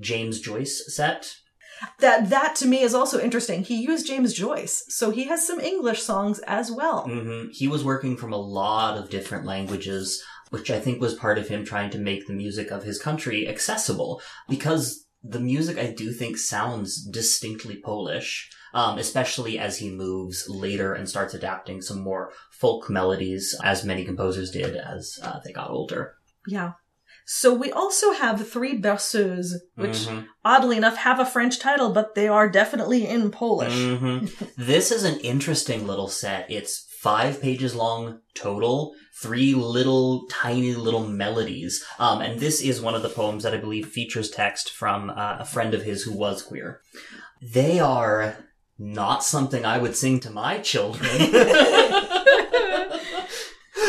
James 0.00 0.40
Joyce 0.40 0.84
set. 0.94 1.36
That 2.00 2.28
that 2.28 2.56
to 2.56 2.66
me 2.66 2.82
is 2.82 2.94
also 2.94 3.18
interesting. 3.20 3.62
He 3.62 3.82
used 3.82 4.06
James 4.06 4.34
Joyce, 4.34 4.84
so 4.88 5.10
he 5.10 5.24
has 5.24 5.46
some 5.46 5.60
English 5.60 6.02
songs 6.02 6.38
as 6.40 6.70
well. 6.70 7.06
hmm 7.08 7.48
He 7.52 7.68
was 7.68 7.84
working 7.84 8.16
from 8.16 8.32
a 8.32 8.36
lot 8.36 8.98
of 8.98 9.10
different 9.10 9.46
languages, 9.46 10.22
which 10.50 10.70
I 10.70 10.78
think 10.80 11.00
was 11.00 11.14
part 11.14 11.38
of 11.38 11.48
him 11.48 11.64
trying 11.64 11.90
to 11.90 11.98
make 11.98 12.26
the 12.26 12.34
music 12.34 12.70
of 12.70 12.84
his 12.84 13.00
country 13.00 13.48
accessible. 13.48 14.20
Because 14.48 15.06
the 15.22 15.40
music 15.40 15.78
I 15.78 15.92
do 15.92 16.12
think 16.12 16.38
sounds 16.38 17.02
distinctly 17.04 17.76
Polish, 17.82 18.50
um, 18.74 18.98
especially 18.98 19.58
as 19.58 19.78
he 19.78 19.90
moves 19.90 20.48
later 20.48 20.94
and 20.94 21.08
starts 21.08 21.34
adapting 21.34 21.82
some 21.82 22.00
more 22.00 22.32
folk 22.50 22.88
melodies, 22.90 23.54
as 23.62 23.84
many 23.84 24.04
composers 24.04 24.50
did 24.50 24.76
as 24.76 25.18
uh, 25.22 25.40
they 25.44 25.52
got 25.52 25.70
older. 25.70 26.14
Yeah. 26.46 26.72
So 27.32 27.54
we 27.54 27.70
also 27.70 28.10
have 28.10 28.50
three 28.50 28.76
berceuses, 28.76 29.52
which 29.76 29.98
Mhm. 29.98 30.26
oddly 30.44 30.76
enough 30.76 30.96
have 30.96 31.20
a 31.20 31.24
French 31.24 31.60
title, 31.60 31.90
but 31.90 32.16
they 32.16 32.26
are 32.26 32.48
definitely 32.48 33.06
in 33.06 33.30
Polish. 33.30 33.72
Mhm. 33.72 34.32
this 34.58 34.90
is 34.90 35.04
an 35.04 35.20
interesting 35.20 35.86
little 35.86 36.08
set. 36.08 36.50
It's 36.50 36.86
five 37.00 37.40
pages 37.40 37.76
long 37.76 38.18
total, 38.34 38.94
three 39.22 39.54
little 39.54 40.26
tiny 40.28 40.74
little 40.74 41.06
melodies. 41.06 41.84
Um, 42.00 42.20
and 42.20 42.40
this 42.40 42.60
is 42.60 42.80
one 42.80 42.96
of 42.96 43.02
the 43.02 43.08
poems 43.08 43.44
that 43.44 43.54
I 43.54 43.58
believe 43.58 43.86
features 43.86 44.28
text 44.28 44.68
from 44.70 45.10
uh, 45.10 45.36
a 45.38 45.44
friend 45.44 45.72
of 45.72 45.84
his 45.84 46.02
who 46.02 46.18
was 46.18 46.42
queer. 46.42 46.80
They 47.40 47.78
are 47.78 48.38
not 48.76 49.22
something 49.22 49.64
I 49.64 49.78
would 49.78 49.96
sing 49.96 50.18
to 50.20 50.30
my 50.30 50.58
children. 50.58 51.08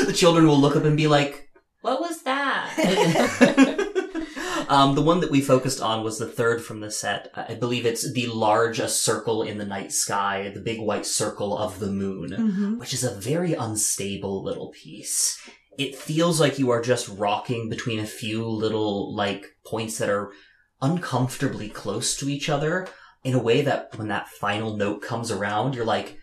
the 0.06 0.14
children 0.14 0.46
will 0.46 0.60
look 0.60 0.76
up 0.76 0.86
and 0.86 0.96
be 0.96 1.08
like, 1.08 1.50
What 1.82 2.00
was 2.00 2.22
that? 2.22 2.31
um, 4.70 4.96
the 4.96 5.02
one 5.02 5.20
that 5.22 5.32
we 5.32 5.42
focused 5.42 5.82
on 5.82 6.04
was 6.04 6.18
the 6.18 6.26
third 6.28 6.64
from 6.64 6.80
the 6.80 6.92
set. 6.92 7.30
I 7.36 7.56
believe 7.56 7.86
it's 7.86 8.12
the 8.14 8.28
large 8.28 8.80
a 8.80 8.88
circle 8.88 9.44
in 9.44 9.58
the 9.58 9.66
night 9.66 9.92
sky, 9.92 10.52
the 10.54 10.62
big 10.62 10.80
white 10.80 11.06
circle 11.06 11.58
of 11.58 11.80
the 11.80 11.88
moon, 11.92 12.30
Mhm. 12.32 12.80
which 12.80 12.94
is 12.94 13.04
a 13.04 13.16
very 13.20 13.54
unstable 13.54 14.44
little 14.44 14.70
piece. 14.70 15.38
It 15.78 15.96
feels 15.96 16.40
like 16.40 16.60
you 16.60 16.70
are 16.70 16.82
just 16.82 17.08
rocking 17.10 17.70
between 17.70 18.00
a 18.00 18.06
few 18.06 18.46
little, 18.46 19.16
like, 19.16 19.46
points 19.66 19.98
that 20.00 20.10
are 20.10 20.32
uncomfortably 20.82 21.70
close 21.70 22.16
to 22.18 22.30
each 22.30 22.50
other 22.50 22.88
in 23.24 23.34
a 23.34 23.40
way 23.42 23.62
that 23.62 23.98
when 23.98 24.08
that 24.10 24.28
final 24.30 24.76
note 24.76 25.02
comes 25.02 25.32
around, 25.32 25.76
you're 25.76 25.86
like, 25.86 26.18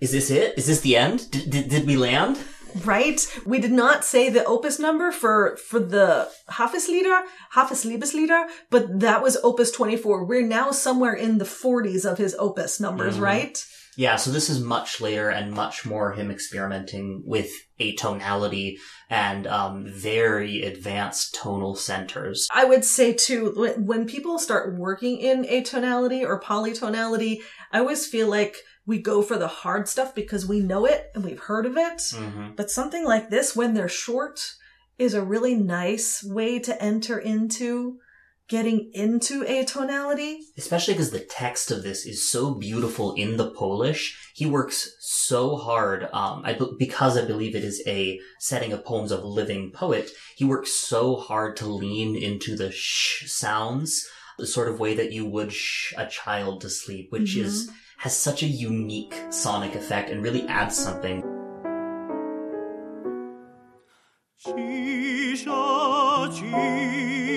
is 0.00 0.12
this 0.12 0.30
it? 0.30 0.54
Is 0.58 0.66
this 0.66 0.80
the 0.80 0.96
end? 0.96 1.30
Did, 1.30 1.68
did 1.68 1.86
we 1.86 1.96
land? 1.96 2.38
Right? 2.84 3.26
We 3.44 3.58
did 3.58 3.72
not 3.72 4.04
say 4.04 4.28
the 4.30 4.44
opus 4.44 4.78
number 4.78 5.12
for 5.12 5.56
for 5.56 5.78
the 5.80 6.28
Hafeslieder, 6.50 7.22
Hafisliebeslieder, 7.54 8.48
but 8.70 9.00
that 9.00 9.22
was 9.22 9.36
opus 9.42 9.70
24. 9.70 10.24
We're 10.24 10.46
now 10.46 10.70
somewhere 10.70 11.14
in 11.14 11.38
the 11.38 11.44
40s 11.44 12.04
of 12.10 12.18
his 12.18 12.34
opus 12.38 12.80
numbers, 12.80 13.16
Mhm. 13.16 13.20
right? 13.22 13.64
Yeah, 13.94 14.16
so 14.16 14.30
this 14.30 14.48
is 14.48 14.58
much 14.58 15.02
later 15.02 15.28
and 15.28 15.52
much 15.52 15.84
more 15.84 16.12
him 16.12 16.30
experimenting 16.30 17.22
with 17.26 17.50
atonality 17.78 18.76
and 19.10 19.46
um, 19.46 19.84
very 19.86 20.62
advanced 20.62 21.34
tonal 21.34 21.76
centers. 21.76 22.48
I 22.50 22.64
would 22.64 22.86
say 22.86 23.12
too, 23.12 23.74
when 23.76 24.06
people 24.06 24.38
start 24.38 24.78
working 24.78 25.18
in 25.18 25.44
atonality 25.44 26.24
or 26.24 26.40
polytonality, 26.40 27.42
I 27.70 27.80
always 27.80 28.06
feel 28.06 28.28
like 28.28 28.56
we 28.86 28.98
go 28.98 29.22
for 29.22 29.38
the 29.38 29.48
hard 29.48 29.88
stuff 29.88 30.14
because 30.14 30.46
we 30.46 30.60
know 30.60 30.84
it 30.86 31.10
and 31.14 31.24
we've 31.24 31.38
heard 31.38 31.66
of 31.66 31.76
it. 31.76 31.98
Mm-hmm. 31.98 32.54
But 32.56 32.70
something 32.70 33.04
like 33.04 33.30
this, 33.30 33.54
when 33.54 33.74
they're 33.74 33.88
short, 33.88 34.54
is 34.98 35.14
a 35.14 35.24
really 35.24 35.54
nice 35.54 36.22
way 36.22 36.58
to 36.60 36.82
enter 36.82 37.18
into 37.18 37.98
getting 38.48 38.90
into 38.92 39.44
atonality. 39.44 40.38
Especially 40.58 40.94
because 40.94 41.10
the 41.10 41.20
text 41.20 41.70
of 41.70 41.82
this 41.82 42.04
is 42.04 42.30
so 42.30 42.54
beautiful 42.54 43.14
in 43.14 43.36
the 43.36 43.50
Polish. 43.50 44.30
He 44.34 44.46
works 44.46 44.90
so 45.00 45.56
hard, 45.56 46.08
um, 46.12 46.42
I, 46.44 46.58
because 46.78 47.16
I 47.16 47.24
believe 47.24 47.54
it 47.54 47.64
is 47.64 47.82
a 47.86 48.20
setting 48.40 48.72
of 48.72 48.84
poems 48.84 49.12
of 49.12 49.22
a 49.22 49.26
living 49.26 49.70
poet. 49.70 50.10
He 50.36 50.44
works 50.44 50.72
so 50.72 51.16
hard 51.16 51.56
to 51.58 51.66
lean 51.66 52.14
into 52.16 52.56
the 52.56 52.70
sh 52.72 53.30
sounds, 53.30 54.06
the 54.38 54.46
sort 54.46 54.68
of 54.68 54.80
way 54.80 54.94
that 54.94 55.12
you 55.12 55.24
would 55.24 55.52
sh 55.52 55.94
a 55.96 56.06
child 56.06 56.60
to 56.62 56.68
sleep, 56.68 57.10
which 57.10 57.36
is 57.36 57.70
has 58.02 58.18
such 58.18 58.42
a 58.42 58.46
unique 58.46 59.14
sonic 59.30 59.76
effect 59.76 60.10
and 60.10 60.24
really 60.24 60.44
adds 60.48 60.76
something. 60.76 61.22
Cisza 64.36 66.28
dziś 66.32 67.32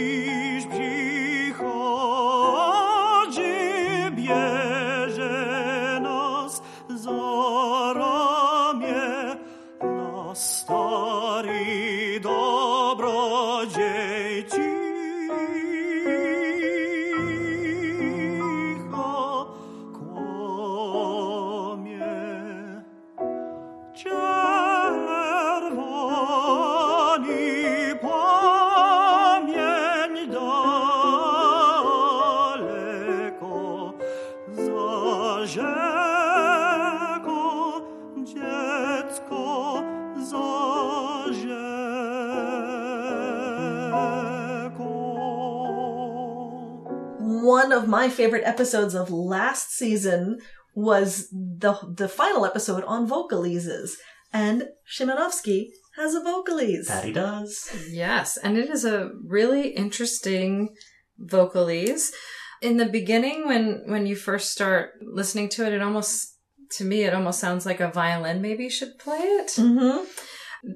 of 47.86 47.90
my 47.90 48.10
favorite 48.10 48.44
episodes 48.46 48.96
of 48.96 49.12
last 49.12 49.72
season 49.72 50.40
was 50.74 51.30
the 51.32 51.74
the 51.96 52.10
final 52.10 52.46
episode 52.46 52.84
on 52.86 53.08
vocalises, 53.08 53.92
and 54.34 54.68
Szymanowski 54.92 55.70
has 55.96 56.16
a 56.16 56.22
vocalise. 56.22 56.88
That 56.88 57.06
he 57.06 57.14
does. 57.14 57.70
Yes, 57.90 58.38
and 58.38 58.58
it 58.58 58.70
is 58.70 58.84
a 58.86 59.12
really 59.24 59.70
interesting 59.70 60.76
vocalise. 61.24 62.12
In 62.62 62.78
the 62.78 62.88
beginning, 62.88 63.48
when 63.48 63.84
when 63.86 64.08
you 64.08 64.16
first 64.16 64.52
start 64.52 64.94
listening 65.02 65.48
to 65.50 65.66
it, 65.66 65.74
it 65.74 65.82
almost 65.82 66.38
to 66.78 66.84
me 66.84 67.04
it 67.04 67.14
almost 67.14 67.40
sounds 67.40 67.66
like 67.66 67.80
a 67.80 67.92
violin 67.92 68.42
maybe 68.42 68.68
should 68.70 68.98
play 68.98 69.20
it. 69.20 69.52
Mm-hmm. 69.52 70.04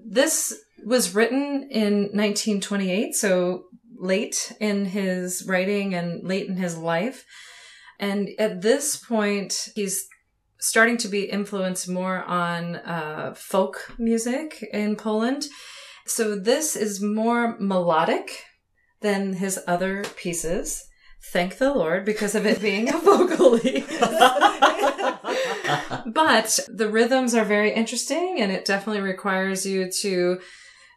This 0.07 0.53
was 0.85 1.15
written 1.15 1.67
in 1.71 1.93
1928, 2.13 3.15
so 3.15 3.63
late 3.99 4.53
in 4.59 4.85
his 4.85 5.45
writing 5.45 5.93
and 5.93 6.23
late 6.27 6.47
in 6.47 6.55
his 6.55 6.77
life. 6.77 7.25
And 7.99 8.29
at 8.39 8.61
this 8.61 8.95
point, 8.95 9.69
he's 9.75 10.07
starting 10.59 10.97
to 10.97 11.07
be 11.07 11.23
influenced 11.23 11.89
more 11.89 12.23
on 12.23 12.77
uh, 12.77 13.33
folk 13.35 13.93
music 13.97 14.67
in 14.73 14.95
Poland. 14.95 15.45
So 16.05 16.35
this 16.35 16.75
is 16.75 17.01
more 17.01 17.57
melodic 17.59 18.43
than 19.01 19.33
his 19.33 19.59
other 19.67 20.03
pieces. 20.15 20.85
Thank 21.31 21.57
the 21.57 21.73
Lord 21.73 22.05
because 22.05 22.35
of 22.35 22.45
it 22.45 22.61
being 22.61 22.89
a 22.89 22.97
vocally. 22.97 23.81
but 26.05 26.59
the 26.67 26.89
rhythms 26.89 27.35
are 27.35 27.45
very 27.45 27.73
interesting 27.73 28.37
and 28.39 28.51
it 28.51 28.65
definitely 28.65 29.01
requires 29.01 29.65
you 29.65 29.91
to 30.01 30.39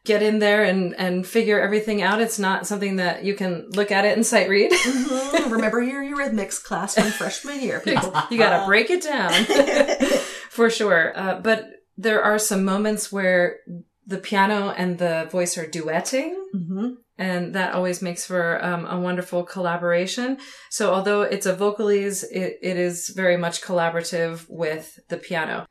get 0.04 0.22
in 0.22 0.38
there 0.40 0.64
and, 0.64 0.94
and 0.98 1.26
figure 1.26 1.60
everything 1.60 2.02
out. 2.02 2.20
It's 2.20 2.38
not 2.38 2.66
something 2.66 2.96
that 2.96 3.24
you 3.24 3.34
can 3.34 3.68
look 3.70 3.90
at 3.92 4.04
it 4.04 4.16
and 4.16 4.26
sight 4.26 4.48
read. 4.48 4.72
Mhm. 4.82 5.50
Remember 5.52 5.80
your 5.80 6.02
eurythmics 6.02 6.62
class 6.62 6.94
from 6.94 7.04
freshman 7.04 7.60
year, 7.60 7.80
people. 7.84 8.12
you 8.30 8.38
gotta 8.38 8.64
break 8.66 8.90
it 8.90 9.02
down 9.02 9.32
for 10.50 10.68
sure. 10.70 11.12
Uh, 11.16 11.40
but 11.40 11.66
there 11.96 12.22
are 12.22 12.38
some 12.38 12.64
moments 12.64 13.12
where 13.12 13.58
the 14.06 14.18
piano 14.18 14.70
and 14.70 14.98
the 14.98 15.28
voice 15.30 15.56
are 15.58 15.66
duetting. 15.66 16.34
hmm 16.52 16.94
And 17.18 17.54
that 17.54 17.74
always 17.74 18.02
makes 18.02 18.26
for 18.26 18.58
um, 18.64 18.86
a 18.86 18.98
wonderful 18.98 19.44
collaboration. 19.44 20.38
So 20.70 20.92
although 20.92 21.22
it's 21.22 21.46
a 21.46 21.54
vocalise, 21.54 22.24
it, 22.32 22.58
it 22.62 22.76
is 22.76 23.10
very 23.14 23.36
much 23.36 23.62
collaborative 23.62 24.46
with 24.48 24.98
the 25.08 25.16
piano. 25.18 25.66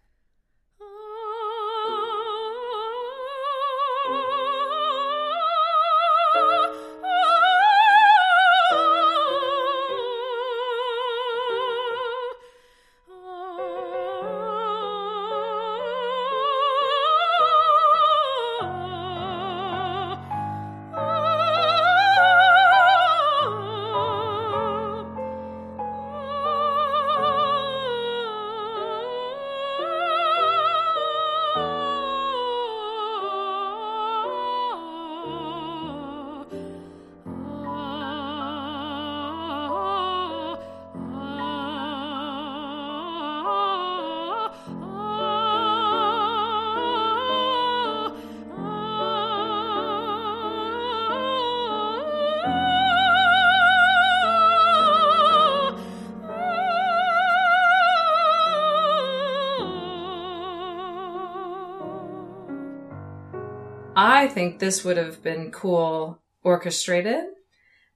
I 64.22 64.28
think 64.28 64.60
this 64.60 64.84
would 64.84 64.98
have 64.98 65.24
been 65.24 65.50
cool 65.50 66.22
orchestrated, 66.44 67.24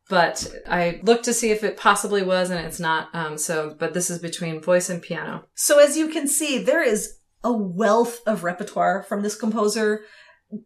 but 0.09 0.51
I 0.67 0.99
looked 1.03 1.25
to 1.25 1.35
see 1.35 1.51
if 1.51 1.63
it 1.63 1.77
possibly 1.77 2.23
was, 2.23 2.49
and 2.49 2.65
it's 2.65 2.79
not. 2.79 3.13
Um, 3.13 3.37
so, 3.37 3.75
but 3.77 3.93
this 3.93 4.09
is 4.09 4.17
between 4.17 4.59
voice 4.59 4.89
and 4.89 5.03
piano. 5.03 5.45
So 5.53 5.77
as 5.77 5.95
you 5.95 6.07
can 6.07 6.27
see, 6.27 6.57
there 6.57 6.81
is 6.81 7.19
a 7.43 7.53
wealth 7.53 8.21
of 8.25 8.43
repertoire 8.43 9.03
from 9.03 9.21
this 9.21 9.35
composer. 9.35 10.01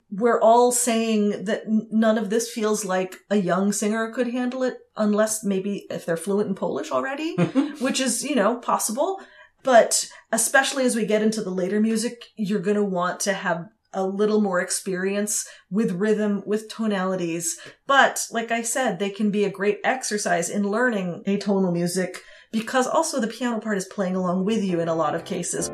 We're 0.09 0.39
all 0.39 0.71
saying 0.71 1.43
that 1.43 1.63
none 1.67 2.17
of 2.17 2.29
this 2.29 2.49
feels 2.49 2.85
like 2.85 3.17
a 3.29 3.35
young 3.35 3.73
singer 3.73 4.13
could 4.13 4.27
handle 4.27 4.63
it, 4.63 4.77
unless 4.95 5.43
maybe 5.43 5.87
if 5.89 6.05
they're 6.05 6.15
fluent 6.15 6.47
in 6.47 6.55
Polish 6.55 6.89
already, 6.89 7.35
which 7.81 7.99
is, 7.99 8.23
you 8.23 8.35
know, 8.35 8.55
possible. 8.55 9.19
But 9.63 10.07
especially 10.31 10.85
as 10.85 10.95
we 10.95 11.05
get 11.05 11.21
into 11.21 11.41
the 11.41 11.49
later 11.49 11.81
music, 11.81 12.23
you're 12.37 12.61
going 12.61 12.77
to 12.77 12.83
want 12.83 13.19
to 13.21 13.33
have 13.33 13.67
a 13.93 14.05
little 14.05 14.41
more 14.41 14.61
experience 14.61 15.47
with 15.69 15.93
rhythm, 15.93 16.43
with 16.45 16.69
tonalities. 16.69 17.57
But 17.87 18.27
like 18.31 18.51
I 18.51 18.61
said, 18.61 18.99
they 18.99 19.09
can 19.09 19.31
be 19.31 19.43
a 19.43 19.49
great 19.49 19.79
exercise 19.83 20.49
in 20.49 20.63
learning 20.63 21.23
atonal 21.27 21.73
music 21.73 22.23
because 22.51 22.87
also 22.87 23.19
the 23.19 23.27
piano 23.27 23.59
part 23.59 23.77
is 23.77 23.85
playing 23.85 24.15
along 24.15 24.45
with 24.45 24.63
you 24.63 24.79
in 24.79 24.87
a 24.87 24.95
lot 24.95 25.15
of 25.15 25.25
cases. 25.25 25.69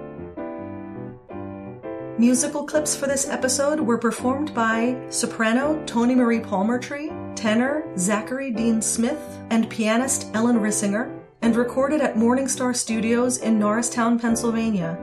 Musical 2.17 2.63
clips 2.65 2.95
for 2.95 3.07
this 3.07 3.27
episode 3.27 3.79
were 3.79 3.97
performed 3.97 4.53
by 4.53 4.97
soprano 5.09 5.83
Toni 5.85 6.15
Marie 6.15 6.39
Palmertree, 6.39 7.35
tenor 7.35 7.83
Zachary 7.97 8.51
Dean 8.51 8.81
Smith, 8.81 9.19
and 9.49 9.69
pianist 9.69 10.29
Ellen 10.33 10.57
Rissinger, 10.57 11.21
and 11.41 11.57
recorded 11.57 11.99
at 11.99 12.15
Morningstar 12.15 12.73
Studios 12.73 13.39
in 13.39 13.59
Norristown, 13.59 14.17
Pennsylvania. 14.17 14.97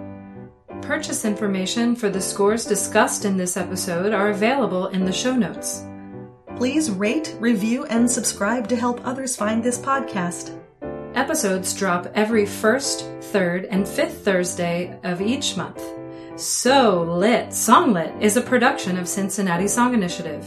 Purchase 0.82 1.24
information 1.24 1.94
for 1.94 2.10
the 2.10 2.20
scores 2.20 2.64
discussed 2.64 3.24
in 3.24 3.36
this 3.36 3.56
episode 3.56 4.12
are 4.12 4.30
available 4.30 4.88
in 4.88 5.04
the 5.04 5.12
show 5.12 5.36
notes. 5.36 5.84
Please 6.56 6.90
rate, 6.90 7.36
review, 7.38 7.84
and 7.86 8.10
subscribe 8.10 8.66
to 8.68 8.74
help 8.76 9.00
others 9.06 9.36
find 9.36 9.62
this 9.62 9.78
podcast. 9.78 10.58
Episodes 11.14 11.72
drop 11.74 12.08
every 12.14 12.44
first, 12.44 13.06
third, 13.20 13.66
and 13.66 13.86
fifth 13.86 14.24
Thursday 14.24 14.98
of 15.04 15.20
each 15.20 15.56
month. 15.56 15.80
So 16.36 17.02
Lit 17.02 17.50
Songlit 17.50 18.20
is 18.20 18.36
a 18.36 18.42
production 18.42 18.98
of 18.98 19.08
Cincinnati 19.08 19.68
Song 19.68 19.94
Initiative. 19.94 20.44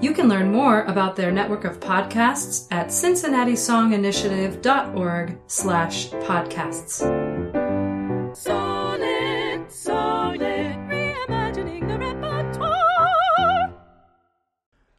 You 0.00 0.14
can 0.14 0.28
learn 0.28 0.50
more 0.50 0.84
about 0.84 1.14
their 1.14 1.30
network 1.30 1.64
of 1.64 1.78
podcasts 1.78 2.66
at 2.70 2.86
cincinnatisonginitiative.org 2.88 5.38
slash 5.46 6.08
podcasts. 6.10 7.27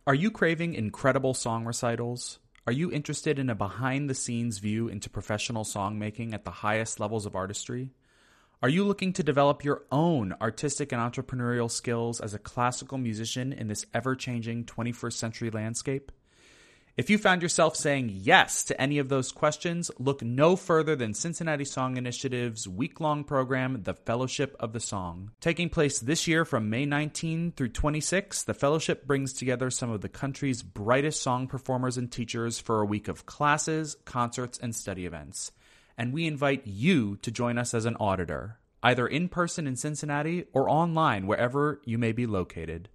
Are 0.09 0.15
you 0.15 0.31
craving 0.31 0.73
incredible 0.73 1.35
song 1.35 1.65
recitals? 1.65 2.39
Are 2.65 2.73
you 2.73 2.91
interested 2.91 3.37
in 3.37 3.47
a 3.47 3.53
behind 3.53 4.09
the 4.09 4.15
scenes 4.15 4.57
view 4.57 4.87
into 4.87 5.07
professional 5.07 5.63
songmaking 5.63 6.33
at 6.33 6.45
the 6.45 6.49
highest 6.65 6.99
levels 6.99 7.27
of 7.27 7.35
artistry? 7.35 7.91
Are 8.63 8.69
you 8.69 8.85
looking 8.85 9.13
to 9.13 9.21
develop 9.21 9.63
your 9.63 9.83
own 9.91 10.33
artistic 10.41 10.91
and 10.91 10.99
entrepreneurial 10.99 11.69
skills 11.69 12.19
as 12.21 12.33
a 12.33 12.39
classical 12.39 12.97
musician 12.97 13.53
in 13.53 13.67
this 13.67 13.85
ever 13.93 14.15
changing 14.15 14.65
21st 14.65 15.13
century 15.13 15.51
landscape? 15.51 16.11
If 16.99 17.09
you 17.09 17.17
found 17.17 17.41
yourself 17.41 17.77
saying 17.77 18.11
yes 18.23 18.65
to 18.65 18.81
any 18.81 18.99
of 18.99 19.07
those 19.07 19.31
questions, 19.31 19.89
look 19.99 20.21
no 20.21 20.57
further 20.57 20.97
than 20.97 21.13
Cincinnati 21.13 21.63
Song 21.63 21.95
Initiative's 21.95 22.67
week 22.67 22.99
long 22.99 23.23
program, 23.23 23.83
The 23.83 23.93
Fellowship 23.93 24.53
of 24.59 24.73
the 24.73 24.81
Song. 24.81 25.31
Taking 25.39 25.69
place 25.69 25.99
this 25.99 26.27
year 26.27 26.43
from 26.43 26.69
May 26.69 26.85
19 26.85 27.53
through 27.53 27.69
26, 27.69 28.43
the 28.43 28.53
fellowship 28.53 29.07
brings 29.07 29.31
together 29.31 29.69
some 29.69 29.89
of 29.89 30.01
the 30.01 30.09
country's 30.09 30.61
brightest 30.61 31.23
song 31.23 31.47
performers 31.47 31.95
and 31.95 32.11
teachers 32.11 32.59
for 32.59 32.81
a 32.81 32.85
week 32.85 33.07
of 33.07 33.25
classes, 33.25 33.95
concerts, 34.03 34.59
and 34.61 34.75
study 34.75 35.05
events. 35.05 35.53
And 35.97 36.11
we 36.11 36.27
invite 36.27 36.67
you 36.67 37.15
to 37.21 37.31
join 37.31 37.57
us 37.57 37.73
as 37.73 37.85
an 37.85 37.95
auditor, 37.95 38.59
either 38.83 39.07
in 39.07 39.29
person 39.29 39.67
in 39.67 39.77
Cincinnati 39.77 40.47
or 40.51 40.69
online 40.69 41.27
wherever 41.27 41.79
you 41.85 41.97
may 41.97 42.11
be 42.11 42.25
located. 42.25 42.89